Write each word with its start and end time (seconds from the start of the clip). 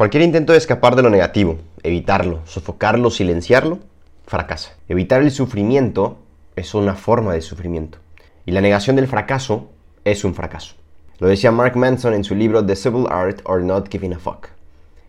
Cualquier 0.00 0.22
intento 0.22 0.52
de 0.52 0.58
escapar 0.58 0.96
de 0.96 1.02
lo 1.02 1.10
negativo, 1.10 1.58
evitarlo, 1.82 2.40
sofocarlo, 2.46 3.10
silenciarlo, 3.10 3.80
fracasa. 4.26 4.70
Evitar 4.88 5.20
el 5.20 5.30
sufrimiento 5.30 6.16
es 6.56 6.72
una 6.72 6.94
forma 6.94 7.34
de 7.34 7.42
sufrimiento. 7.42 7.98
Y 8.46 8.52
la 8.52 8.62
negación 8.62 8.96
del 8.96 9.08
fracaso 9.08 9.68
es 10.06 10.24
un 10.24 10.34
fracaso. 10.34 10.74
Lo 11.18 11.28
decía 11.28 11.50
Mark 11.50 11.76
Manson 11.76 12.14
en 12.14 12.24
su 12.24 12.34
libro 12.34 12.64
The 12.64 12.76
Civil 12.76 13.08
Art 13.10 13.42
or 13.44 13.60
Not 13.60 13.90
Giving 13.90 14.14
a 14.14 14.18
Fuck. 14.18 14.48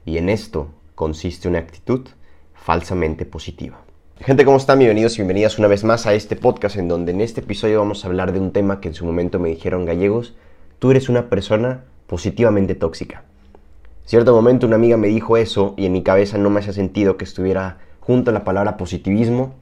Y 0.06 0.18
en 0.18 0.28
esto 0.28 0.68
consiste 0.94 1.48
una 1.48 1.60
actitud 1.60 2.10
falsamente 2.54 3.26
positiva. 3.26 3.80
Gente, 4.20 4.44
¿cómo 4.44 4.58
están? 4.58 4.80
Bienvenidos 4.80 5.14
y 5.14 5.20
bienvenidas 5.20 5.58
una 5.58 5.70
vez 5.70 5.86
más 5.86 6.06
a 6.06 6.14
este 6.16 6.36
podcast 6.36 6.76
en 6.76 6.90
donde 6.90 7.14
en 7.14 7.22
este 7.22 7.40
episodio 7.40 7.80
vamos 7.80 8.04
a 8.04 8.10
hablar 8.10 8.34
de 8.34 8.42
un 8.42 8.52
tema 8.52 8.82
que 8.82 8.90
en 8.90 8.96
su 8.96 9.06
momento 9.06 9.40
me 9.40 9.48
dijeron 9.48 9.86
gallegos, 9.86 10.36
tú 10.80 10.92
eres 10.92 11.08
una 11.08 11.30
persona 11.30 11.86
positivamente 12.08 12.76
tóxica. 12.76 13.24
Cierto 14.06 14.34
momento 14.34 14.68
una 14.68 14.76
amiga 14.76 14.98
me 14.98 15.08
dijo 15.08 15.38
eso 15.38 15.74
y 15.78 15.86
en 15.86 15.94
mi 15.94 16.04
cabeza 16.04 16.38
no 16.38 16.50
me 16.50 16.60
hacía 16.60 16.74
sentido 16.74 17.18
que 17.18 17.24
estuviera 17.24 17.78
junto 18.00 18.32
a 18.32 18.34
la 18.34 18.44
palabra 18.44 18.78
positivismo 18.78 19.54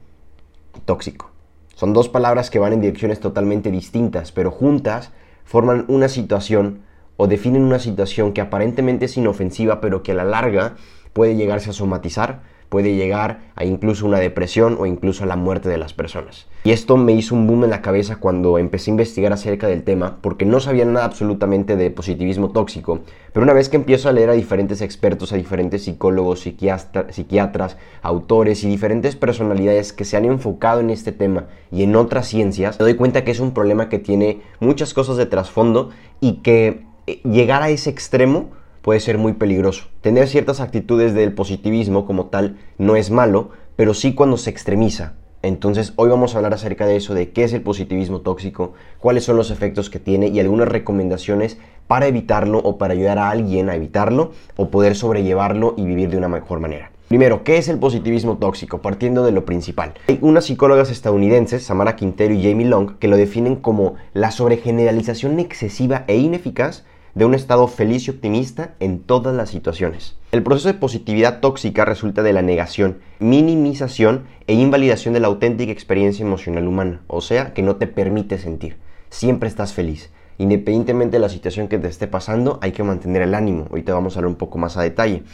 tóxico. 0.84 1.30
Son 1.74 1.92
dos 1.92 2.08
palabras 2.08 2.50
que 2.50 2.58
van 2.58 2.72
en 2.72 2.80
direcciones 2.80 3.20
totalmente 3.20 3.70
distintas, 3.70 4.32
pero 4.32 4.50
juntas 4.50 5.12
forman 5.44 5.84
una 5.88 6.08
situación 6.08 6.82
o 7.16 7.26
definen 7.26 7.62
una 7.62 7.78
situación 7.78 8.32
que 8.32 8.40
aparentemente 8.40 9.04
es 9.04 9.16
inofensiva, 9.16 9.80
pero 9.80 10.02
que 10.02 10.12
a 10.12 10.14
la 10.14 10.24
larga 10.24 10.76
puede 11.12 11.36
llegarse 11.36 11.70
a 11.70 11.74
somatizar 11.74 12.42
puede 12.70 12.94
llegar 12.94 13.40
a 13.56 13.64
incluso 13.66 14.06
una 14.06 14.18
depresión 14.18 14.78
o 14.80 14.86
incluso 14.86 15.24
a 15.24 15.26
la 15.26 15.36
muerte 15.36 15.68
de 15.68 15.76
las 15.76 15.92
personas. 15.92 16.46
Y 16.64 16.70
esto 16.70 16.96
me 16.96 17.12
hizo 17.12 17.34
un 17.34 17.46
boom 17.46 17.64
en 17.64 17.70
la 17.70 17.82
cabeza 17.82 18.16
cuando 18.16 18.58
empecé 18.58 18.90
a 18.90 18.92
investigar 18.92 19.32
acerca 19.32 19.66
del 19.66 19.82
tema, 19.82 20.18
porque 20.22 20.46
no 20.46 20.60
sabía 20.60 20.84
nada 20.84 21.04
absolutamente 21.04 21.76
de 21.76 21.90
positivismo 21.90 22.50
tóxico, 22.52 23.00
pero 23.32 23.44
una 23.44 23.52
vez 23.52 23.68
que 23.68 23.76
empiezo 23.76 24.08
a 24.08 24.12
leer 24.12 24.30
a 24.30 24.34
diferentes 24.34 24.80
expertos, 24.82 25.32
a 25.32 25.36
diferentes 25.36 25.84
psicólogos, 25.84 26.40
psiquiatras, 26.40 27.76
autores 28.02 28.62
y 28.62 28.68
diferentes 28.68 29.16
personalidades 29.16 29.92
que 29.92 30.04
se 30.04 30.16
han 30.16 30.24
enfocado 30.24 30.80
en 30.80 30.90
este 30.90 31.12
tema 31.12 31.46
y 31.72 31.82
en 31.82 31.96
otras 31.96 32.28
ciencias, 32.28 32.78
me 32.78 32.84
doy 32.84 32.94
cuenta 32.94 33.24
que 33.24 33.32
es 33.32 33.40
un 33.40 33.52
problema 33.52 33.88
que 33.88 33.98
tiene 33.98 34.42
muchas 34.60 34.94
cosas 34.94 35.16
de 35.16 35.26
trasfondo 35.26 35.90
y 36.20 36.34
que 36.42 36.84
eh, 37.06 37.20
llegar 37.24 37.62
a 37.62 37.70
ese 37.70 37.90
extremo 37.90 38.50
puede 38.82 39.00
ser 39.00 39.18
muy 39.18 39.34
peligroso. 39.34 39.84
Tener 40.00 40.28
ciertas 40.28 40.60
actitudes 40.60 41.14
del 41.14 41.32
positivismo 41.32 42.06
como 42.06 42.26
tal 42.26 42.56
no 42.78 42.96
es 42.96 43.10
malo, 43.10 43.50
pero 43.76 43.94
sí 43.94 44.14
cuando 44.14 44.36
se 44.36 44.50
extremiza. 44.50 45.14
Entonces 45.42 45.94
hoy 45.96 46.10
vamos 46.10 46.34
a 46.34 46.38
hablar 46.38 46.52
acerca 46.52 46.86
de 46.86 46.96
eso, 46.96 47.14
de 47.14 47.30
qué 47.30 47.44
es 47.44 47.54
el 47.54 47.62
positivismo 47.62 48.20
tóxico, 48.20 48.74
cuáles 48.98 49.24
son 49.24 49.36
los 49.36 49.50
efectos 49.50 49.88
que 49.88 49.98
tiene 49.98 50.28
y 50.28 50.38
algunas 50.38 50.68
recomendaciones 50.68 51.58
para 51.86 52.06
evitarlo 52.06 52.58
o 52.58 52.76
para 52.76 52.92
ayudar 52.92 53.18
a 53.18 53.30
alguien 53.30 53.70
a 53.70 53.74
evitarlo 53.74 54.32
o 54.56 54.68
poder 54.68 54.94
sobrellevarlo 54.94 55.74
y 55.78 55.84
vivir 55.84 56.10
de 56.10 56.18
una 56.18 56.28
mejor 56.28 56.60
manera. 56.60 56.92
Primero, 57.08 57.42
¿qué 57.42 57.56
es 57.56 57.68
el 57.68 57.78
positivismo 57.78 58.36
tóxico? 58.36 58.82
Partiendo 58.82 59.24
de 59.24 59.32
lo 59.32 59.44
principal. 59.44 59.94
Hay 60.06 60.18
unas 60.20 60.44
psicólogas 60.44 60.90
estadounidenses, 60.90 61.64
Samara 61.64 61.96
Quintero 61.96 62.34
y 62.34 62.42
Jamie 62.42 62.66
Long, 62.66 62.98
que 62.98 63.08
lo 63.08 63.16
definen 63.16 63.56
como 63.56 63.96
la 64.12 64.30
sobregeneralización 64.30 65.40
excesiva 65.40 66.04
e 66.06 66.18
ineficaz 66.18 66.84
de 67.14 67.24
un 67.24 67.34
estado 67.34 67.66
feliz 67.68 68.06
y 68.06 68.10
optimista 68.10 68.74
en 68.80 69.00
todas 69.00 69.34
las 69.34 69.50
situaciones. 69.50 70.16
El 70.32 70.42
proceso 70.42 70.68
de 70.68 70.74
positividad 70.74 71.40
tóxica 71.40 71.84
resulta 71.84 72.22
de 72.22 72.32
la 72.32 72.42
negación, 72.42 72.98
minimización 73.18 74.24
e 74.46 74.54
invalidación 74.54 75.14
de 75.14 75.20
la 75.20 75.28
auténtica 75.28 75.72
experiencia 75.72 76.24
emocional 76.24 76.66
humana, 76.68 77.02
o 77.06 77.20
sea, 77.20 77.52
que 77.52 77.62
no 77.62 77.76
te 77.76 77.86
permite 77.86 78.38
sentir. 78.38 78.76
Siempre 79.08 79.48
estás 79.48 79.72
feliz. 79.72 80.10
Independientemente 80.38 81.16
de 81.16 81.20
la 81.20 81.28
situación 81.28 81.68
que 81.68 81.78
te 81.78 81.88
esté 81.88 82.06
pasando, 82.06 82.58
hay 82.62 82.72
que 82.72 82.82
mantener 82.82 83.22
el 83.22 83.34
ánimo. 83.34 83.66
Ahorita 83.68 83.92
vamos 83.92 84.16
a 84.16 84.20
hablar 84.20 84.30
un 84.30 84.38
poco 84.38 84.58
más 84.58 84.76
a 84.76 84.82
detalle. 84.82 85.24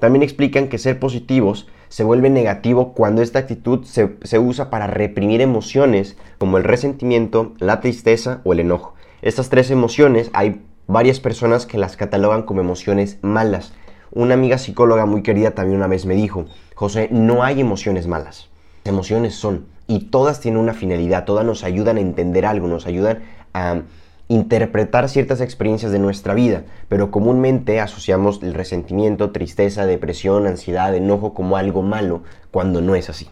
También 0.00 0.22
explican 0.22 0.68
que 0.68 0.78
ser 0.78 0.98
positivos 0.98 1.68
se 1.88 2.04
vuelve 2.04 2.30
negativo 2.30 2.92
cuando 2.92 3.22
esta 3.22 3.38
actitud 3.38 3.84
se, 3.84 4.16
se 4.22 4.38
usa 4.38 4.70
para 4.70 4.86
reprimir 4.86 5.40
emociones 5.40 6.16
como 6.38 6.58
el 6.58 6.64
resentimiento, 6.64 7.54
la 7.58 7.80
tristeza 7.80 8.40
o 8.44 8.52
el 8.52 8.60
enojo. 8.60 8.94
Estas 9.22 9.50
tres 9.50 9.70
emociones 9.70 10.30
hay 10.32 10.62
varias 10.90 11.20
personas 11.20 11.66
que 11.66 11.78
las 11.78 11.96
catalogan 11.96 12.42
como 12.42 12.60
emociones 12.60 13.18
malas. 13.22 13.72
Una 14.12 14.34
amiga 14.34 14.58
psicóloga 14.58 15.06
muy 15.06 15.22
querida 15.22 15.52
también 15.52 15.78
una 15.78 15.86
vez 15.86 16.04
me 16.04 16.14
dijo, 16.14 16.46
José, 16.74 17.08
no 17.12 17.44
hay 17.44 17.60
emociones 17.60 18.06
malas. 18.06 18.48
Emociones 18.84 19.34
son 19.34 19.66
y 19.86 20.06
todas 20.06 20.40
tienen 20.40 20.60
una 20.60 20.74
finalidad, 20.74 21.24
todas 21.24 21.44
nos 21.44 21.64
ayudan 21.64 21.96
a 21.96 22.00
entender 22.00 22.46
algo, 22.46 22.66
nos 22.68 22.86
ayudan 22.86 23.22
a 23.54 23.82
interpretar 24.28 25.08
ciertas 25.08 25.40
experiencias 25.40 25.90
de 25.90 25.98
nuestra 25.98 26.34
vida, 26.34 26.62
pero 26.88 27.10
comúnmente 27.10 27.80
asociamos 27.80 28.40
el 28.42 28.54
resentimiento, 28.54 29.30
tristeza, 29.32 29.86
depresión, 29.86 30.46
ansiedad, 30.46 30.94
enojo 30.94 31.34
como 31.34 31.56
algo 31.56 31.82
malo, 31.82 32.22
cuando 32.52 32.80
no 32.80 32.94
es 32.94 33.10
así. 33.10 33.28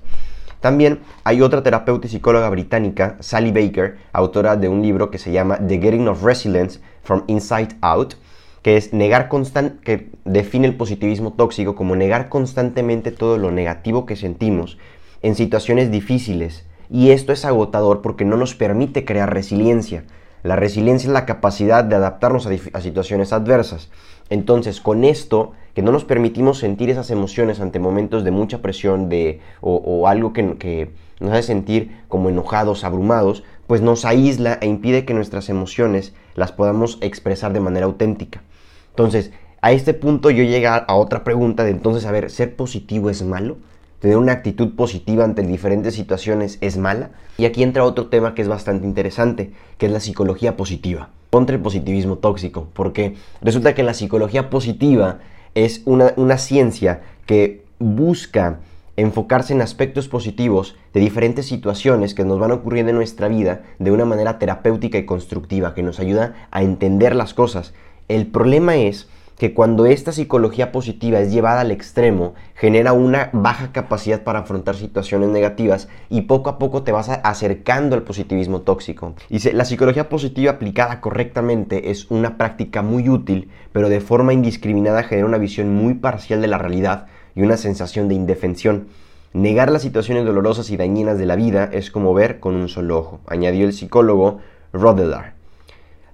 También 0.61 1.01
hay 1.25 1.41
otra 1.41 1.63
terapeuta 1.63 2.07
y 2.07 2.11
psicóloga 2.11 2.51
británica, 2.51 3.17
Sally 3.21 3.53
Baker, 3.53 3.99
autora 4.13 4.57
de 4.57 4.69
un 4.69 4.83
libro 4.83 5.11
que 5.11 5.19
se 5.19 5.33
llama 5.33 5.59
The 5.59 5.79
Getting 5.79 6.09
of 6.09 6.25
Resilience 6.25 6.81
from 7.03 7.23
Inside 7.29 7.77
Out, 7.81 8.15
que 8.63 8.77
es 8.77 8.93
negar 8.93 9.29
constant 9.29 9.81
que 9.81 10.11
define 10.25 10.67
el 10.67 10.77
positivismo 10.77 11.33
tóxico 11.33 11.77
como 11.77 11.95
negar 11.95 12.29
constantemente 12.29 13.13
todo 13.13 13.39
lo 13.39 13.53
negativo 13.53 14.05
que 14.05 14.17
sentimos 14.17 14.79
en 15.23 15.37
situaciones 15.37 15.91
difíciles. 15.91 16.65
Y 16.91 17.11
esto 17.11 17.33
es 17.33 17.45
agotador 17.45 18.03
porque 18.03 18.25
no 18.25 18.37
nos 18.37 18.55
permite 18.55 19.05
crear 19.05 19.33
resiliencia. 19.33 20.05
La 20.43 20.57
resiliencia 20.57 21.09
es 21.09 21.13
la 21.13 21.27
capacidad 21.27 21.85
de 21.85 21.97
adaptarnos 21.97 22.47
a, 22.47 22.81
situaciones 22.81 23.33
adversas. 23.33 23.91
Entonces, 24.31 24.81
con 24.81 25.05
esto, 25.05 25.53
que 25.79 25.83
no 25.83 25.93
nos 25.93 26.05
permitimos 26.05 26.59
sentir 26.59 26.91
esas 26.91 27.09
emociones 27.13 27.61
ante 27.61 27.79
momentos 27.79 28.25
de 28.25 28.33
mucha 28.33 28.61
presión 28.61 29.09
de, 29.09 29.39
o, 29.61 30.09
algo 30.09 30.33
que, 30.33 30.91
nos 31.21 31.31
hace 31.31 31.45
sentir 31.45 32.01
como 32.09 32.31
enojados, 32.31 32.83
abrumados, 32.83 33.45
pues 33.69 33.81
nos 33.81 34.05
aísla 34.05 34.59
e 34.61 34.67
impide 34.67 35.05
que 35.05 35.15
nuestras 35.15 35.49
emociones 35.49 36.15
las 36.35 36.51
podamos 36.51 36.99
expresar 37.01 37.53
de 37.53 37.61
manera 37.61 37.87
auténtica. 37.87 38.43
Entonces, 38.91 39.31
a 39.61 39.71
este 39.71 39.95
punto 39.95 40.31
yo 40.33 40.43
llego 40.43 40.69
a 40.69 40.97
otra 40.97 41.23
pregunta 41.23 41.63
de 41.63 41.71
entonces, 41.71 42.07
a 42.07 42.11
ver, 42.11 42.29
¿ser 42.33 42.57
positivo 42.57 43.09
es 43.09 43.23
malo? 43.23 43.57
¿Tener 44.01 44.17
una 44.17 44.33
actitud 44.33 44.75
positiva 44.75 45.23
ante 45.23 45.43
diferentes 45.43 45.95
situaciones 45.95 46.59
es 46.61 46.77
mala? 46.77 47.11
Y 47.37 47.45
aquí 47.45 47.63
entra 47.63 47.85
otro 47.85 48.09
tema 48.09 48.35
que 48.35 48.43
es 48.43 48.49
bastante 48.49 48.85
interesante, 48.85 49.53
que 49.77 49.87
es 49.87 49.93
la 49.93 50.01
psicología 50.01 50.57
positiva, 50.57 51.11
contra 51.31 51.55
el 51.55 51.63
positivismo 51.63 52.17
tóxico, 52.17 52.67
porque 52.73 53.15
resulta 53.43 53.77
que 53.77 53.85
la 53.85 53.95
psicología 53.95 54.51
positiva 54.51 55.21
es 55.65 55.83
una, 55.85 56.13
una 56.17 56.39
ciencia 56.39 57.03
que 57.27 57.65
busca 57.79 58.61
enfocarse 58.97 59.53
en 59.53 59.63
aspectos 59.63 60.09
positivos 60.09 60.77
de 60.93 61.01
diferentes 61.01 61.47
situaciones 61.47 62.15
que 62.15 62.25
nos 62.25 62.39
van 62.39 62.51
ocurriendo 62.51 62.91
en 62.91 62.97
nuestra 62.97 63.29
vida 63.29 63.63
de 63.79 63.93
una 63.93 64.05
manera 64.05 64.39
terapéutica 64.39 64.99
y 64.99 65.07
constructiva, 65.07 65.75
que 65.75 65.83
nos 65.83 66.01
ayuda 66.01 66.35
a 66.51 66.63
entender 66.63 67.15
las 67.15 67.35
cosas. 67.35 67.75
El 68.09 68.27
problema 68.27 68.77
es 68.77 69.09
que 69.39 69.55
cuando 69.55 69.87
esta 69.87 70.11
psicología 70.11 70.73
positiva 70.73 71.21
es 71.21 71.33
llevada 71.33 71.61
al 71.61 71.71
extremo, 71.71 72.35
genera 72.57 72.93
una 72.93 73.31
baja 73.33 73.71
capacidad 73.71 74.25
para 74.25 74.41
afrontar 74.41 74.75
situaciones 74.75 75.29
negativas 75.29 75.89
y 76.11 76.23
poco 76.23 76.51
a 76.51 76.59
poco 76.59 76.83
te 76.83 76.91
vas 76.91 77.09
acercando 77.09 77.95
al 77.95 78.03
positivismo 78.03 78.63
tóxico. 78.63 79.15
Y 79.31 79.39
la 79.53 79.65
psicología 79.65 80.09
positiva 80.09 80.53
aplicada 80.53 81.01
correctamente 81.01 81.91
es 81.91 82.11
una 82.11 82.37
práctica 82.37 82.83
muy 82.83 83.09
útil, 83.09 83.49
pero 83.73 83.89
de 83.89 84.01
forma 84.01 84.33
indiscriminada 84.33 85.05
genera 85.05 85.29
una 85.29 85.39
visión 85.39 85.73
muy 85.73 85.95
parcial 85.95 86.41
de 86.41 86.49
la 86.49 86.59
realidad 86.59 87.07
y 87.37 87.43
una 87.43 87.57
sensación 87.57 88.09
de 88.09 88.17
indefensión. 88.17 88.89
Negar 89.33 89.71
las 89.71 89.83
situaciones 89.83 90.25
dolorosas 90.25 90.69
y 90.71 90.77
dañinas 90.77 91.17
de 91.17 91.27
la 91.27 91.37
vida 91.37 91.71
es 91.73 91.93
como 91.93 92.13
ver 92.13 92.41
con 92.41 92.57
un 92.57 92.69
solo 92.69 92.99
ojo, 92.99 93.21
añadió 93.29 93.67
el 93.67 93.73
psicólogo 93.73 94.41
Rodelar. 94.73 95.35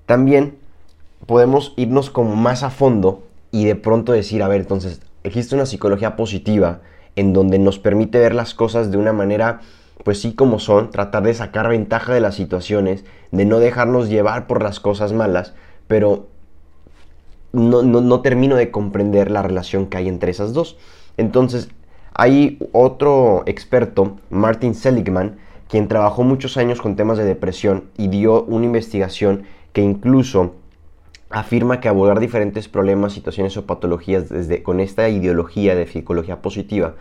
También 0.05 0.59
podemos 1.27 1.73
irnos 1.77 2.11
como 2.11 2.37
más 2.37 2.63
a 2.63 2.71
fondo 2.71 3.23
y 3.51 3.65
de 3.65 3.77
pronto 3.77 4.13
decir, 4.13 4.43
a 4.43 4.49
ver, 4.49 4.63
entonces, 4.63 5.01
existe 5.23 5.55
una 5.55 5.67
psicología 5.67 6.17
positiva 6.17 6.81
en 7.17 7.33
donde 7.33 7.59
nos 7.59 7.79
permite 7.79 8.19
ver 8.19 8.35
las 8.35 8.55
cosas 8.55 8.91
de 8.91 8.99
una 8.99 9.13
manera, 9.13 9.61
pues 10.03 10.21
sí 10.21 10.35
como 10.35 10.59
son, 10.59 10.91
tratar 10.91 11.23
de 11.23 11.35
sacar 11.35 11.69
ventaja 11.69 12.13
de 12.13 12.21
las 12.21 12.35
situaciones, 12.35 13.05
de 13.31 13.45
no 13.45 13.59
dejarnos 13.61 14.09
llevar 14.09 14.47
por 14.47 14.63
las 14.63 14.81
cosas 14.81 15.13
malas, 15.13 15.55
pero 15.87 16.27
no, 17.53 17.83
no 17.83 18.21
termino 18.21 18.57
de 18.57 18.71
comprender 18.71 19.31
la 19.31 19.43
relación 19.43 19.87
que 19.87 19.99
hay 19.99 20.09
entre 20.09 20.33
esas 20.33 20.53
dos. 20.53 20.77
Entonces, 21.17 21.69
hay 22.15 22.59
otro 22.73 23.45
experto, 23.47 24.17
Martin 24.31 24.75
Seligman, 24.75 25.37
quien 25.69 25.89
trabajó 25.89 26.23
muchos 26.25 26.57
años 26.57 26.81
con 26.81 26.97
temas 26.97 27.19
de 27.19 27.25
depresión 27.25 27.85
y 27.97 28.09
dio 28.09 28.45
una 28.45 28.67
investigación 28.67 29.45
que 29.73 29.83
incluso 29.83 30.55
afirma 31.35 31.81
que 31.81 31.89
abordar 31.89 32.21
diferentes 32.21 32.69
problemas, 32.69 33.13
situaciones 33.13 33.57
o 33.57 33.67
patologías 33.67 34.29
desde, 34.29 34.63
con 34.63 34.79
esta 34.79 35.09
ideología 35.09 35.75
de 35.75 35.85
psicología 35.89 36.41
positiva 36.41 36.95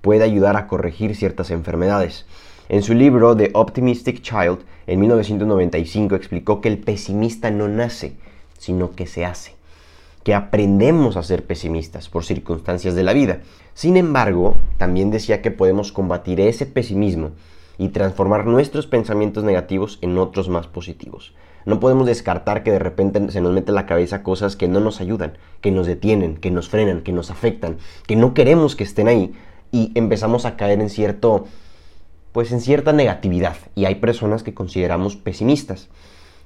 puede 0.00 0.22
ayudar 0.22 0.56
a 0.56 0.68
corregir 0.68 1.16
ciertas 1.16 1.50
enfermedades. 1.50 2.24
En 2.68 2.84
su 2.84 2.94
libro 2.94 3.36
The 3.36 3.50
Optimistic 3.52 4.22
Child, 4.22 4.60
en 4.86 5.00
1995, 5.00 6.14
explicó 6.14 6.60
que 6.60 6.68
el 6.68 6.78
pesimista 6.78 7.50
no 7.50 7.66
nace, 7.66 8.14
sino 8.58 8.92
que 8.92 9.06
se 9.06 9.24
hace. 9.24 9.56
que 10.22 10.34
aprendemos 10.34 11.16
a 11.16 11.22
ser 11.22 11.46
pesimistas 11.46 12.10
por 12.10 12.26
circunstancias 12.26 12.94
de 12.94 13.02
la 13.02 13.14
vida. 13.14 13.40
Sin 13.72 13.96
embargo, 13.96 14.54
también 14.76 15.10
decía 15.10 15.40
que 15.40 15.50
podemos 15.50 15.92
combatir 15.92 16.42
ese 16.42 16.66
pesimismo 16.66 17.30
y 17.78 17.88
transformar 17.88 18.44
nuestros 18.44 18.86
pensamientos 18.86 19.44
negativos 19.44 19.98
en 20.02 20.18
otros 20.18 20.50
más 20.50 20.66
positivos. 20.66 21.32
No 21.66 21.80
podemos 21.80 22.06
descartar 22.06 22.62
que 22.62 22.72
de 22.72 22.78
repente 22.78 23.30
se 23.30 23.40
nos 23.40 23.52
mete 23.52 23.70
en 23.70 23.74
la 23.74 23.86
cabeza 23.86 24.22
cosas 24.22 24.56
que 24.56 24.68
no 24.68 24.80
nos 24.80 25.00
ayudan, 25.00 25.38
que 25.60 25.70
nos 25.70 25.86
detienen, 25.86 26.36
que 26.36 26.50
nos 26.50 26.68
frenan, 26.68 27.02
que 27.02 27.12
nos 27.12 27.30
afectan, 27.30 27.78
que 28.06 28.16
no 28.16 28.34
queremos 28.34 28.76
que 28.76 28.84
estén 28.84 29.08
ahí 29.08 29.32
y 29.72 29.92
empezamos 29.94 30.46
a 30.46 30.56
caer 30.56 30.80
en 30.80 30.90
cierto 30.90 31.46
pues 32.32 32.52
en 32.52 32.60
cierta 32.60 32.92
negatividad 32.92 33.56
y 33.74 33.86
hay 33.86 33.96
personas 33.96 34.42
que 34.42 34.54
consideramos 34.54 35.16
pesimistas. 35.16 35.88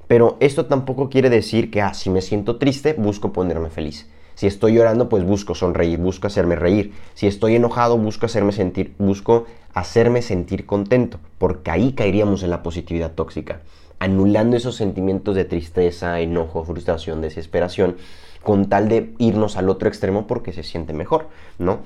Pero 0.06 0.36
esto 0.40 0.66
tampoco 0.66 1.08
quiere 1.08 1.30
decir 1.30 1.70
que, 1.70 1.80
ah, 1.80 1.94
si 1.94 2.10
me 2.10 2.22
siento 2.22 2.56
triste, 2.56 2.94
busco 2.94 3.32
ponerme 3.32 3.70
feliz. 3.70 4.08
Si 4.34 4.46
estoy 4.46 4.74
llorando, 4.74 5.08
pues 5.08 5.24
busco 5.24 5.54
sonreír, 5.54 5.98
busco 5.98 6.26
hacerme 6.26 6.56
reír. 6.56 6.92
Si 7.14 7.26
estoy 7.26 7.54
enojado, 7.54 7.96
busco 7.96 8.26
hacerme 8.26 8.52
sentir, 8.52 8.94
busco 8.98 9.46
hacerme 9.72 10.22
sentir 10.22 10.66
contento, 10.66 11.18
porque 11.38 11.70
ahí 11.70 11.92
caeríamos 11.92 12.42
en 12.42 12.50
la 12.50 12.62
positividad 12.62 13.12
tóxica, 13.12 13.60
anulando 13.98 14.56
esos 14.56 14.76
sentimientos 14.76 15.34
de 15.34 15.44
tristeza, 15.44 16.20
enojo, 16.20 16.64
frustración, 16.64 17.20
desesperación, 17.20 17.96
con 18.42 18.68
tal 18.68 18.88
de 18.88 19.14
irnos 19.18 19.56
al 19.56 19.68
otro 19.68 19.88
extremo 19.88 20.26
porque 20.26 20.52
se 20.52 20.62
siente 20.62 20.92
mejor, 20.92 21.28
¿no? 21.58 21.80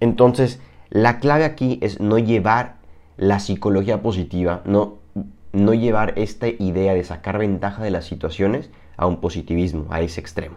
Entonces, 0.00 0.60
la 0.90 1.20
clave 1.20 1.44
aquí 1.44 1.78
es 1.82 2.00
no 2.00 2.18
llevar 2.18 2.76
la 3.16 3.38
psicología 3.38 4.02
positiva, 4.02 4.62
no 4.64 5.00
no 5.52 5.74
llevar 5.74 6.14
esta 6.16 6.48
idea 6.48 6.94
de 6.94 7.04
sacar 7.04 7.38
ventaja 7.38 7.82
de 7.82 7.90
las 7.90 8.04
situaciones 8.04 8.70
a 8.96 9.06
un 9.06 9.20
positivismo, 9.20 9.86
a 9.90 10.00
ese 10.00 10.20
extremo. 10.20 10.56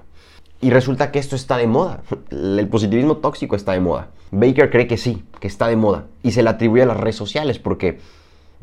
Y 0.61 0.69
resulta 0.69 1.11
que 1.11 1.19
esto 1.19 1.35
está 1.35 1.57
de 1.57 1.67
moda. 1.67 2.03
El 2.29 2.67
positivismo 2.67 3.17
tóxico 3.17 3.55
está 3.55 3.73
de 3.73 3.79
moda. 3.79 4.09
Baker 4.31 4.69
cree 4.69 4.87
que 4.87 4.97
sí, 4.97 5.23
que 5.39 5.47
está 5.47 5.67
de 5.67 5.75
moda. 5.75 6.05
Y 6.21 6.31
se 6.31 6.43
le 6.43 6.49
atribuye 6.49 6.83
a 6.83 6.87
las 6.87 6.97
redes 6.97 7.15
sociales 7.15 7.59
porque 7.59 7.99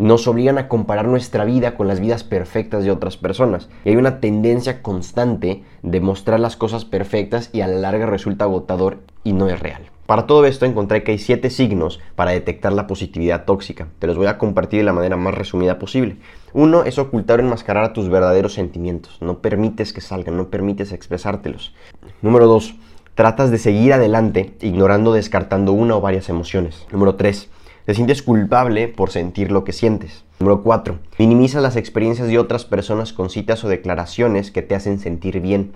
nos 0.00 0.26
obligan 0.26 0.56
a 0.56 0.66
comparar 0.66 1.06
nuestra 1.06 1.44
vida 1.44 1.74
con 1.74 1.86
las 1.86 2.00
vidas 2.00 2.24
perfectas 2.24 2.84
de 2.84 2.90
otras 2.90 3.18
personas. 3.18 3.68
Y 3.84 3.90
hay 3.90 3.96
una 3.96 4.18
tendencia 4.18 4.82
constante 4.82 5.62
de 5.82 6.00
mostrar 6.00 6.40
las 6.40 6.56
cosas 6.56 6.86
perfectas 6.86 7.50
y 7.52 7.60
a 7.60 7.68
la 7.68 7.76
larga 7.76 8.06
resulta 8.06 8.46
agotador 8.46 9.00
y 9.24 9.34
no 9.34 9.48
es 9.48 9.60
real. 9.60 9.82
Para 10.06 10.26
todo 10.26 10.46
esto 10.46 10.64
encontré 10.64 11.04
que 11.04 11.12
hay 11.12 11.18
7 11.18 11.50
signos 11.50 12.00
para 12.16 12.30
detectar 12.30 12.72
la 12.72 12.86
positividad 12.86 13.44
tóxica. 13.44 13.88
Te 13.98 14.06
los 14.06 14.16
voy 14.16 14.26
a 14.26 14.38
compartir 14.38 14.80
de 14.80 14.84
la 14.84 14.94
manera 14.94 15.16
más 15.16 15.34
resumida 15.34 15.78
posible. 15.78 16.16
Uno 16.54 16.82
es 16.84 16.98
ocultar 16.98 17.38
o 17.38 17.42
enmascarar 17.42 17.92
tus 17.92 18.08
verdaderos 18.08 18.54
sentimientos. 18.54 19.18
No 19.20 19.38
permites 19.38 19.92
que 19.92 20.00
salgan, 20.00 20.36
no 20.36 20.48
permites 20.48 20.92
expresártelos. 20.92 21.74
Número 22.22 22.46
2. 22.46 22.74
Tratas 23.14 23.50
de 23.50 23.58
seguir 23.58 23.92
adelante 23.92 24.54
ignorando 24.62 25.10
o 25.10 25.14
descartando 25.14 25.72
una 25.72 25.94
o 25.94 26.00
varias 26.00 26.30
emociones. 26.30 26.86
Número 26.90 27.16
3. 27.16 27.50
Te 27.90 27.96
sientes 27.96 28.22
culpable 28.22 28.86
por 28.86 29.10
sentir 29.10 29.50
lo 29.50 29.64
que 29.64 29.72
sientes. 29.72 30.22
Número 30.38 30.62
4. 30.62 31.00
Minimizas 31.18 31.60
las 31.60 31.74
experiencias 31.74 32.28
de 32.28 32.38
otras 32.38 32.64
personas 32.64 33.12
con 33.12 33.30
citas 33.30 33.64
o 33.64 33.68
declaraciones 33.68 34.52
que 34.52 34.62
te 34.62 34.76
hacen 34.76 35.00
sentir 35.00 35.40
bien. 35.40 35.72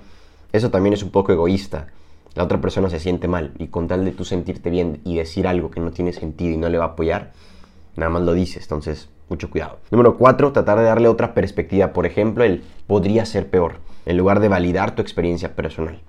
Eso 0.53 0.71
también 0.71 0.93
es 0.93 1.03
un 1.03 1.11
poco 1.11 1.33
egoísta 1.33 1.89
la 2.37 2.45
otra 2.45 2.61
persona 2.61 2.89
se 2.89 3.01
siente 3.01 3.27
mal 3.27 3.51
y 3.59 3.67
con 3.67 3.89
tal 3.89 4.05
de 4.05 4.13
tú 4.13 4.25
sentirte 4.25 4.71
bien 4.71 5.01
y 5.05 5.17
decir 5.17 5.49
algo 5.49 5.73
que 5.73 5.81
no 5.81 5.91
tiene 5.91 6.13
sentido 6.13 6.55
y 6.55 6.57
no 6.57 6.69
le 6.69 6.79
va 6.79 6.85
a 6.85 6.89
apoyar, 6.89 7.33
nada 7.97 8.11
más 8.11 8.23
lo 8.23 8.33
dices, 8.33 8.63
entonces 8.63 9.09
mucho 9.29 9.51
cuidado. 9.51 9.79
Número 9.91 10.17
4, 10.17 10.53
tratar 10.53 10.79
de 10.79 10.85
darle 10.85 11.09
otra 11.09 11.35
perspectiva, 11.35 11.93
por 11.93 12.07
ejemplo, 12.07 12.45
el 12.45 12.63
podría 12.87 13.27
ser 13.27 13.51
peor, 13.51 13.79
en 14.07 14.17
lugar 14.17 14.39
de 14.39 14.49
validar 14.49 14.95
tu 14.95 15.03
experiencia 15.03 15.57
personal. 15.57 16.01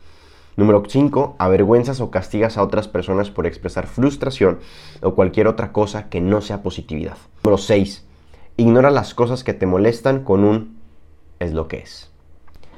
Número 0.57 0.83
5, 0.87 1.35
avergüenzas 1.37 1.99
o 1.99 2.11
castigas 2.11 2.57
a 2.57 2.63
otras 2.63 2.87
personas 2.87 3.29
por 3.29 3.45
expresar 3.45 3.87
frustración 3.87 4.59
o 5.01 5.13
cualquier 5.13 5.47
otra 5.47 5.73
cosa 5.73 6.07
que 6.07 6.21
no 6.21 6.39
sea 6.39 6.63
positividad. 6.63 7.17
Número 7.43 7.57
6, 7.57 8.05
ignora 8.55 8.89
las 8.89 9.13
cosas 9.13 9.43
que 9.43 9.53
te 9.53 9.65
molestan 9.65 10.23
con 10.23 10.45
un 10.45 10.77
es 11.39 11.53
lo 11.53 11.67
que 11.67 11.79
es. 11.79 12.09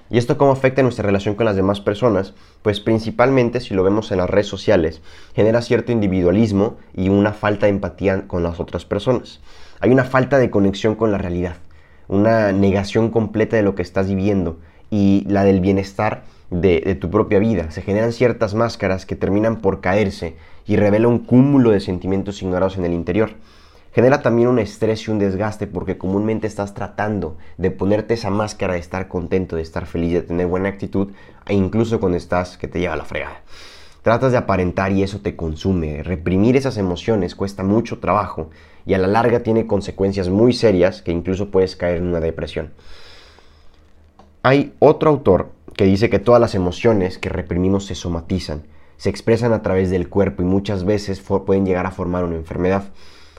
¿Y 0.10 0.18
esto 0.18 0.38
cómo 0.38 0.54
afecta 0.54 0.82
nuestra 0.82 1.06
relación 1.06 1.36
con 1.36 1.46
las 1.46 1.56
demás 1.56 1.82
personas? 1.82 2.34
Pues 2.64 2.80
principalmente 2.80 3.60
si 3.60 3.74
lo 3.74 3.84
vemos 3.84 4.12
en 4.12 4.20
las 4.20 4.30
redes 4.30 4.48
sociales, 4.48 5.02
genera 5.36 5.62
cierto 5.62 5.92
individualismo 5.92 6.78
y 6.96 7.10
una 7.10 7.34
falta 7.34 7.66
de 7.66 7.72
empatía 7.72 8.26
con 8.26 8.42
las 8.42 8.60
otras 8.60 8.86
personas. 8.86 9.42
Hay 9.82 9.92
una 9.92 10.06
falta 10.06 10.40
de 10.40 10.50
conexión 10.50 10.96
con 10.96 11.12
la 11.12 11.18
realidad, 11.18 11.58
una 12.08 12.54
negación 12.54 13.12
completa 13.12 13.58
de 13.58 13.64
lo 13.64 13.76
que 13.76 13.82
estás 13.82 14.08
viviendo 14.08 14.60
y 14.90 15.26
la 15.28 15.44
del 15.44 15.60
bienestar 15.60 16.24
de, 16.50 16.98
tu 17.00 17.10
propia 17.10 17.40
vida. 17.40 17.72
Se 17.72 17.82
generan 17.82 18.14
ciertas 18.14 18.54
máscaras 18.54 19.06
que 19.06 19.16
terminan 19.16 19.58
por 19.58 19.82
caerse 19.82 20.36
y 20.66 20.76
revela 20.76 21.08
un 21.08 21.20
cúmulo 21.20 21.72
de 21.72 21.80
sentimientos 21.80 22.42
ignorados 22.42 22.78
en 22.78 22.86
el 22.86 22.94
interior. 22.94 23.32
Genera 23.94 24.22
también 24.22 24.48
un 24.48 24.60
estrés 24.60 25.08
y 25.08 25.12
un 25.12 25.18
desgaste 25.18 25.66
porque 25.66 25.98
comúnmente 25.98 26.46
estás 26.46 26.74
tratando 26.74 27.38
de 27.58 27.72
ponerte 27.72 28.14
esa 28.14 28.30
máscara 28.30 28.74
de 28.74 28.80
estar 28.80 29.08
contento, 29.08 29.56
de 29.56 29.64
estar 29.64 29.88
feliz, 29.88 30.14
de 30.14 30.22
tener 30.22 30.46
buena 30.46 30.70
actitud, 30.70 31.10
e 31.48 31.56
incluso 31.56 32.00
cuando 32.00 32.18
estás 32.18 32.58
que 32.58 32.68
te 32.68 32.80
lleva 32.80 32.94
a 32.94 32.98
la 32.98 33.06
fregada. 33.06 33.42
Tratas 34.04 34.32
de 34.32 34.38
aparentar 34.38 34.92
y 34.92 35.04
eso 35.04 35.20
te 35.20 35.36
consume. 35.36 36.04
Reprimir 36.04 36.56
esas 36.56 36.78
emociones 36.78 37.36
cuesta 37.36 37.64
mucho 37.64 38.00
trabajo 38.00 38.50
y 38.86 38.94
a 38.94 38.98
la 38.98 39.08
larga 39.08 39.42
tiene 39.42 39.68
consecuencias 39.68 40.30
muy 40.30 40.54
serias 40.54 41.02
que 41.02 41.12
incluso 41.12 41.50
puedes 41.50 41.76
caer 41.76 41.98
en 41.98 42.08
una 42.08 42.20
depresión. 42.20 42.72
Hay 44.44 44.74
otro 44.80 45.10
autor 45.10 45.50
que 45.76 45.86
dice 45.86 46.10
que 46.10 46.20
todas 46.20 46.40
las 46.40 46.56
emociones 46.56 47.18
que 47.18 47.30
reprimimos 47.30 47.86
se 47.86 47.96
somatizan, 47.96 48.64
se 48.98 49.10
expresan 49.10 49.54
a 49.54 49.62
través 49.62 49.90
del 49.90 50.10
cuerpo 50.10 50.42
y 50.42 50.46
muchas 50.46 50.86
veces 50.86 51.22
pueden 51.22 51.66
llegar 51.66 51.86
a 51.86 51.92
formar 51.92 52.24
una 52.24 52.36
enfermedad. 52.36 52.86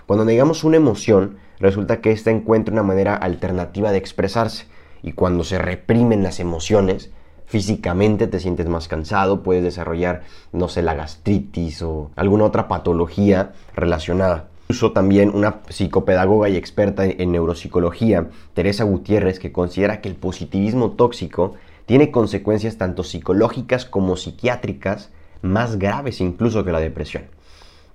Cuando 0.06 0.24
negamos 0.24 0.64
una 0.64 0.76
emoción, 0.76 1.38
resulta 1.58 2.00
que 2.00 2.12
ésta 2.12 2.30
encuentra 2.30 2.72
una 2.72 2.82
manera 2.82 3.14
alternativa 3.14 3.90
de 3.92 3.98
expresarse. 3.98 4.66
Y 5.02 5.12
cuando 5.12 5.44
se 5.44 5.58
reprimen 5.58 6.22
las 6.22 6.40
emociones, 6.40 7.10
físicamente 7.46 8.26
te 8.26 8.40
sientes 8.40 8.68
más 8.68 8.88
cansado, 8.88 9.42
puedes 9.42 9.62
desarrollar, 9.62 10.22
no 10.52 10.68
sé, 10.68 10.82
la 10.82 10.94
gastritis 10.94 11.82
o 11.82 12.10
alguna 12.16 12.44
otra 12.44 12.68
patología 12.68 13.52
relacionada. 13.74 14.48
Incluso 14.68 14.92
también 14.92 15.30
una 15.34 15.60
psicopedagoga 15.70 16.50
y 16.50 16.56
experta 16.58 17.06
en 17.06 17.32
neuropsicología, 17.32 18.28
Teresa 18.52 18.84
Gutiérrez, 18.84 19.38
que 19.38 19.50
considera 19.50 20.02
que 20.02 20.10
el 20.10 20.14
positivismo 20.14 20.90
tóxico 20.90 21.54
tiene 21.86 22.10
consecuencias 22.10 22.76
tanto 22.76 23.02
psicológicas 23.02 23.86
como 23.86 24.18
psiquiátricas 24.18 25.10
más 25.40 25.78
graves 25.78 26.20
incluso 26.20 26.66
que 26.66 26.72
la 26.72 26.80
depresión. 26.80 27.24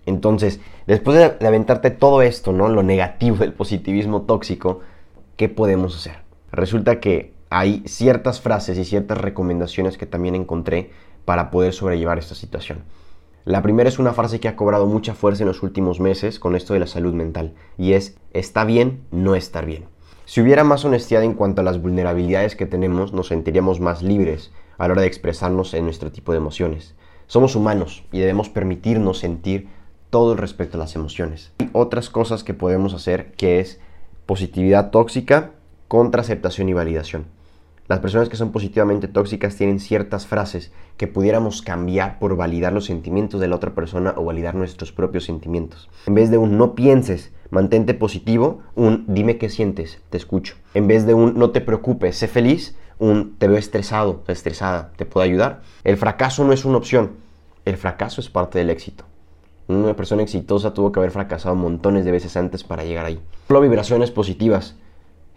Entonces, 0.08 0.62
después 0.88 1.15
de, 1.15 1.46
aventarte 1.46 1.92
todo 1.92 2.24
esto, 2.24 2.53
¿no? 2.53 2.68
Lo 2.70 2.82
negativo 2.82 3.38
del 3.38 3.53
positivismo 3.53 4.24
tóxico, 4.24 4.80
¿qué 5.38 5.50
podemos 5.50 5.96
hacer? 5.96 6.24
Resulta 6.51 7.00
que 7.00 7.34
hay 7.51 7.84
ciertas 7.86 8.42
frases 8.42 8.80
y 8.80 8.86
ciertas 8.86 9.20
recomendaciones 9.20 9.96
que 9.96 10.08
también 10.08 10.34
encontré 10.34 10.89
para 11.24 11.51
poder 11.51 11.72
sobrellevar 11.72 12.18
esta 12.18 12.34
situación. 12.34 12.80
La 13.45 13.62
primera 13.62 13.89
es 13.89 14.00
una 14.00 14.13
frase 14.13 14.39
que 14.39 14.47
ha 14.47 14.55
cobrado 14.55 14.85
mucha 14.85 15.15
fuerza 15.15 15.43
en 15.43 15.50
los 15.50 15.63
últimos 15.63 16.00
meses 16.00 16.39
con 16.39 16.55
esto 16.55 16.73
de 16.73 16.79
la 16.79 16.88
salud 16.88 17.13
mental 17.13 17.53
y 17.77 17.91
es 17.91 18.15
está 18.31 18.63
bien 18.63 19.01
no 19.12 19.35
estar 19.35 19.65
bien. 19.65 19.83
Si 20.23 20.39
hubiera 20.39 20.63
más 20.63 20.85
honestidad 20.85 21.23
en 21.23 21.33
cuanto 21.33 21.59
a 21.59 21.65
las 21.65 21.81
vulnerabilidades 21.81 22.55
que 22.55 22.65
tenemos, 22.65 23.12
nos 23.12 23.27
sentiríamos 23.27 23.81
más 23.81 24.01
libres 24.01 24.53
a 24.77 24.88
la 24.88 24.93
hora 24.93 25.01
de 25.01 25.09
expresarnos 25.09 25.73
en 25.73 25.83
nuestro 25.83 26.09
tipo 26.09 26.31
de 26.31 26.38
emociones. 26.38 26.95
Somos 27.27 27.57
humanos 27.57 28.05
y 28.13 28.19
debemos 28.19 28.47
permitirnos 28.47 29.19
sentir 29.19 29.67
todo 30.09 30.38
respecto 30.38 30.77
a 30.77 30.79
las 30.79 30.95
emociones. 30.95 31.51
Hay 31.59 31.69
otras 31.73 32.09
cosas 32.09 32.45
que 32.45 32.53
podemos 32.53 32.93
hacer 32.93 33.33
que 33.33 33.59
es 33.59 33.81
positividad 34.25 34.89
tóxica 34.89 35.51
contra 35.89 36.21
aceptación 36.21 36.69
y 36.69 36.73
validación. 36.73 37.25
Las 37.88 38.00
personas 38.00 38.30
que 38.30 38.38
son 38.38 38.54
positivamente 38.54 39.10
tóxicas 39.10 39.58
tienen 39.58 39.80
ciertas 39.80 40.25
frases 40.25 40.72
que 40.96 41.08
pudiéramos 41.08 41.62
cambiar 41.62 42.18
por 42.18 42.38
validar 42.38 42.72
los 42.72 42.86
sentimientos 42.86 43.42
de 43.42 43.50
la 43.50 43.58
otra 43.58 43.75
persona 43.75 44.13
o 44.16 44.24
validar 44.24 44.56
nuestros 44.56 44.94
propios 44.94 45.25
sentimientos. 45.25 45.90
En 46.08 46.13
vez 46.13 46.32
de 46.32 46.38
un 46.38 46.58
no 46.58 46.75
pienses, 46.75 47.34
mantente 47.50 47.94
positivo, 47.94 48.62
un 48.75 49.04
dime 49.08 49.38
qué 49.38 49.50
sientes, 49.50 50.02
te 50.10 50.18
escucho. 50.18 50.56
En 50.74 50.88
vez 50.88 51.06
de 51.06 51.13
un 51.13 51.38
no 51.38 51.52
te 51.52 51.60
preocupes, 51.60 52.16
sé 52.16 52.30
feliz, 52.30 52.78
un 53.00 53.36
te 53.38 53.50
veo 53.50 53.58
estresado, 53.58 54.24
estresada, 54.28 54.94
te 54.96 55.06
puedo 55.06 55.25
ayudar. 55.25 55.62
El 55.84 55.98
fracaso 55.98 56.46
no 56.46 56.54
es 56.54 56.63
una 56.63 56.78
opción, 56.78 57.12
el 57.66 57.75
fracaso 57.75 58.22
es 58.22 58.30
parte 58.30 58.60
del 58.60 58.70
éxito. 58.70 59.04
Una 59.68 59.94
persona 59.94 60.24
exitosa 60.24 60.74
tuvo 60.74 60.92
que 60.92 61.00
haber 61.00 61.12
fracasado 61.12 61.56
montones 61.56 62.06
de 62.06 62.12
veces 62.12 62.38
antes 62.38 62.63
para 62.63 62.86
llegar 62.86 63.06
ahí. 63.06 63.20
Solo 63.48 63.60
vibraciones 63.62 64.12
positivas. 64.12 64.78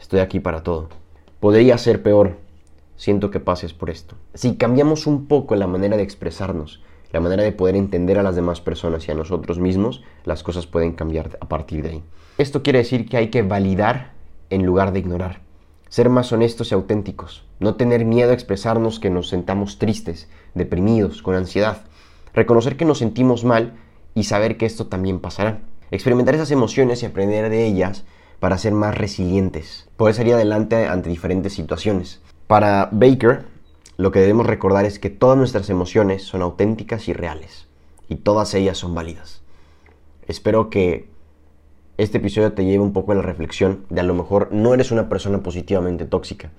Estoy 0.01 0.21
aquí 0.21 0.41
para 0.41 0.63
todo. 0.63 0.89
Podría 1.41 1.77
ser 1.77 2.03
peor. 2.03 2.39
Siento 2.97 3.31
que 3.31 3.41
pases 3.41 3.75
por 3.75 3.91
esto. 3.91 4.15
Si 4.33 4.57
cambiamos 4.57 5.07
un 5.07 5.27
poco 5.27 5.55
la 5.55 5.67
manera 5.67 5.99
de 5.99 6.03
expresarnos, 6.03 6.83
la 7.13 7.21
manera 7.21 7.43
de 7.43 7.53
poder 7.53 7.77
entender 7.77 8.19
a 8.19 8.23
las 8.23 8.37
demás 8.37 8.63
personas 8.63 9.07
y 9.07 9.13
a 9.13 9.15
nosotros 9.15 9.59
mismos, 9.59 10.03
las 10.25 10.43
cosas 10.43 10.67
pueden 10.67 10.93
cambiar 10.93 11.37
a 11.41 11.47
partir 11.47 11.83
de 11.83 11.91
ahí. 11.91 12.03
Esto 12.39 12.63
quiere 12.63 12.79
decir 12.79 13.07
que 13.07 13.19
hay 13.19 13.29
que 13.29 13.43
validar 13.43 14.13
en 14.49 14.65
lugar 14.65 14.93
de 14.93 15.01
ignorar. 15.01 15.41
ser 15.89 16.09
más 16.11 16.33
honestos 16.33 16.73
y 16.73 16.75
auténticos, 16.75 17.45
no 17.61 17.77
tener 17.77 18.05
miedo 18.05 18.31
a 18.31 18.35
expresarnos 18.35 18.99
que 18.99 19.09
nos 19.09 19.29
sentamos 19.29 19.79
tristes, 19.79 20.29
deprimidos, 20.55 21.23
con 21.23 21.37
ansiedad, 21.37 21.85
reconocer 22.35 22.77
que 22.77 22.85
nos 22.85 22.99
sentimos 22.99 23.45
mal 23.45 23.77
y 24.15 24.25
saber 24.25 24.57
que 24.57 24.67
esto 24.67 24.89
también 24.89 25.21
pasará. 25.21 25.61
Experimentar 25.93 26.35
esas 26.35 26.51
emociones 26.51 27.03
y 27.03 27.07
aprender 27.07 27.49
de 27.51 27.67
ellas 27.67 28.05
para 28.41 28.59
ser 28.59 28.73
más 28.73 28.97
resilientes, 28.97 29.89
poder 29.97 30.15
salir 30.15 30.35
adelante 30.35 30.87
ante 30.87 31.09
diferentes 31.09 31.53
situaciones. 31.53 32.21
Para 32.47 32.89
Baker, 32.93 33.45
lo 33.97 34.13
que 34.13 34.21
debemos 34.21 34.47
recordar 34.47 34.85
es 34.85 34.99
que 34.99 35.11
todas 35.11 35.39
nuestras 35.39 35.71
emociones 35.71 36.23
son 36.23 36.43
auténticas 36.43 37.09
y 37.09 37.13
reales, 37.13 37.67
y 38.09 38.17
todas 38.17 38.53
ellas 38.55 38.79
son 38.79 38.95
válidas. 38.95 39.43
Espero 40.27 40.71
que 40.71 41.09
este 41.99 42.19
episodio 42.19 42.53
te 42.53 42.65
lleve 42.65 42.81
un 42.81 42.93
poco 42.93 43.13
a 43.13 43.15
la 43.15 43.23
reflexión 43.23 43.87
de 43.89 44.01
a 44.01 44.05
lo 44.05 44.13
mejor 44.13 44.49
no 44.53 44.75
eres 44.75 44.91
una 44.91 45.09
persona 45.09 45.43
positivamente 45.43 46.05
tóxica. 46.05 46.51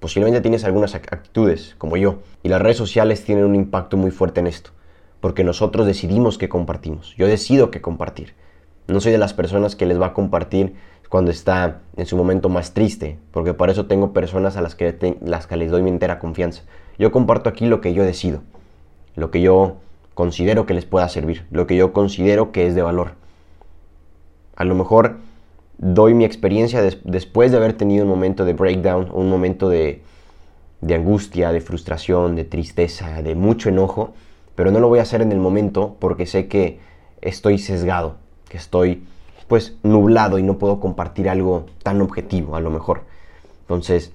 Posiblemente 0.00 0.40
tienes 0.40 0.64
algunas 0.64 0.96
actitudes, 0.96 1.76
como 1.78 1.96
yo, 1.96 2.18
y 2.42 2.48
las 2.48 2.60
redes 2.60 2.78
sociales 2.78 3.24
tienen 3.24 3.44
un 3.44 3.54
impacto 3.54 3.96
muy 3.96 4.10
fuerte 4.10 4.40
en 4.40 4.48
esto, 4.48 4.70
porque 5.20 5.44
nosotros 5.44 5.86
decidimos 5.86 6.36
que 6.36 6.48
compartimos. 6.48 7.14
Yo 7.16 7.28
decido 7.28 7.70
qué 7.70 7.80
compartir. 7.80 8.34
No 8.88 9.00
soy 9.00 9.12
de 9.12 9.18
las 9.18 9.34
personas 9.34 9.76
que 9.76 9.86
les 9.86 10.00
va 10.00 10.06
a 10.06 10.14
compartir 10.14 10.74
cuando 11.12 11.30
está 11.30 11.82
en 11.98 12.06
su 12.06 12.16
momento 12.16 12.48
más 12.48 12.72
triste, 12.72 13.18
porque 13.32 13.52
para 13.52 13.70
eso 13.70 13.84
tengo 13.84 14.14
personas 14.14 14.56
a 14.56 14.62
las 14.62 14.74
que, 14.74 15.18
las 15.20 15.46
que 15.46 15.58
les 15.58 15.70
doy 15.70 15.82
mi 15.82 15.90
entera 15.90 16.18
confianza. 16.18 16.62
Yo 16.98 17.12
comparto 17.12 17.50
aquí 17.50 17.66
lo 17.66 17.82
que 17.82 17.92
yo 17.92 18.02
decido, 18.02 18.40
lo 19.14 19.30
que 19.30 19.42
yo 19.42 19.76
considero 20.14 20.64
que 20.64 20.72
les 20.72 20.86
pueda 20.86 21.06
servir, 21.10 21.44
lo 21.50 21.66
que 21.66 21.76
yo 21.76 21.92
considero 21.92 22.50
que 22.50 22.66
es 22.66 22.74
de 22.74 22.80
valor. 22.80 23.12
A 24.56 24.64
lo 24.64 24.74
mejor 24.74 25.18
doy 25.76 26.14
mi 26.14 26.24
experiencia 26.24 26.80
después 27.04 27.50
de 27.50 27.58
haber 27.58 27.74
tenido 27.74 28.04
un 28.04 28.08
momento 28.08 28.46
de 28.46 28.54
breakdown, 28.54 29.10
un 29.12 29.28
momento 29.28 29.68
de, 29.68 30.00
de 30.80 30.94
angustia, 30.94 31.52
de 31.52 31.60
frustración, 31.60 32.36
de 32.36 32.44
tristeza, 32.44 33.20
de 33.20 33.34
mucho 33.34 33.68
enojo, 33.68 34.14
pero 34.54 34.70
no 34.70 34.80
lo 34.80 34.88
voy 34.88 35.00
a 35.00 35.02
hacer 35.02 35.20
en 35.20 35.32
el 35.32 35.40
momento 35.40 35.94
porque 36.00 36.24
sé 36.24 36.48
que 36.48 36.80
estoy 37.20 37.58
sesgado, 37.58 38.16
que 38.48 38.56
estoy 38.56 39.04
pues 39.48 39.76
nublado 39.82 40.38
y 40.38 40.42
no 40.42 40.58
puedo 40.58 40.80
compartir 40.80 41.28
algo 41.28 41.66
tan 41.82 42.00
objetivo 42.00 42.56
a 42.56 42.60
lo 42.60 42.70
mejor. 42.70 43.02
Entonces, 43.62 44.12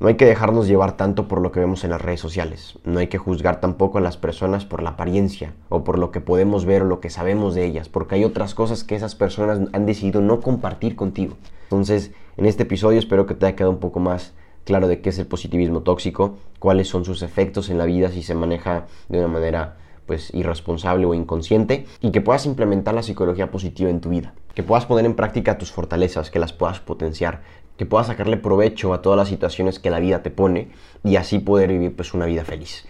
no 0.00 0.08
hay 0.08 0.16
que 0.16 0.26
dejarnos 0.26 0.66
llevar 0.66 0.96
tanto 0.96 1.28
por 1.28 1.40
lo 1.40 1.52
que 1.52 1.60
vemos 1.60 1.84
en 1.84 1.90
las 1.90 2.02
redes 2.02 2.20
sociales. 2.20 2.78
No 2.84 2.98
hay 2.98 3.06
que 3.06 3.18
juzgar 3.18 3.60
tampoco 3.60 3.98
a 3.98 4.00
las 4.00 4.16
personas 4.16 4.64
por 4.64 4.82
la 4.82 4.90
apariencia 4.90 5.54
o 5.68 5.84
por 5.84 5.98
lo 5.98 6.10
que 6.10 6.20
podemos 6.20 6.64
ver 6.64 6.82
o 6.82 6.86
lo 6.86 7.00
que 7.00 7.10
sabemos 7.10 7.54
de 7.54 7.64
ellas, 7.64 7.88
porque 7.88 8.16
hay 8.16 8.24
otras 8.24 8.54
cosas 8.54 8.82
que 8.82 8.96
esas 8.96 9.14
personas 9.14 9.60
han 9.72 9.86
decidido 9.86 10.20
no 10.20 10.40
compartir 10.40 10.96
contigo. 10.96 11.36
Entonces, 11.64 12.10
en 12.36 12.46
este 12.46 12.64
episodio 12.64 12.98
espero 12.98 13.26
que 13.26 13.34
te 13.34 13.46
haya 13.46 13.56
quedado 13.56 13.70
un 13.70 13.78
poco 13.78 14.00
más 14.00 14.32
claro 14.64 14.88
de 14.88 15.00
qué 15.00 15.10
es 15.10 15.18
el 15.18 15.26
positivismo 15.26 15.82
tóxico, 15.82 16.36
cuáles 16.58 16.88
son 16.88 17.04
sus 17.04 17.22
efectos 17.22 17.70
en 17.70 17.78
la 17.78 17.84
vida 17.84 18.10
si 18.10 18.22
se 18.22 18.34
maneja 18.34 18.86
de 19.08 19.18
una 19.18 19.28
manera 19.28 19.76
pues 20.06 20.32
irresponsable 20.34 21.06
o 21.06 21.14
inconsciente 21.14 21.86
y 22.00 22.10
que 22.10 22.20
puedas 22.20 22.46
implementar 22.46 22.94
la 22.94 23.02
psicología 23.02 23.50
positiva 23.50 23.90
en 23.90 24.00
tu 24.00 24.10
vida, 24.10 24.34
que 24.54 24.62
puedas 24.62 24.86
poner 24.86 25.06
en 25.06 25.14
práctica 25.14 25.58
tus 25.58 25.72
fortalezas, 25.72 26.30
que 26.30 26.38
las 26.38 26.52
puedas 26.52 26.80
potenciar, 26.80 27.42
que 27.76 27.86
puedas 27.86 28.06
sacarle 28.06 28.36
provecho 28.36 28.94
a 28.94 29.02
todas 29.02 29.16
las 29.16 29.28
situaciones 29.28 29.78
que 29.78 29.90
la 29.90 30.00
vida 30.00 30.22
te 30.22 30.30
pone 30.30 30.70
y 31.02 31.16
así 31.16 31.38
poder 31.38 31.70
vivir 31.70 31.96
pues 31.96 32.14
una 32.14 32.26
vida 32.26 32.44
feliz. 32.44 32.86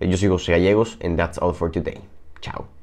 Yo 0.00 0.16
soy 0.16 0.28
José 0.28 0.52
Gallegos 0.52 0.98
and 1.02 1.16
that's 1.16 1.38
all 1.38 1.54
for 1.54 1.70
today. 1.70 2.00
Chao. 2.40 2.79